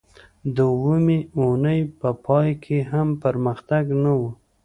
[0.55, 4.21] د اوومې اونۍ په پای کې هم پرمختګ نه و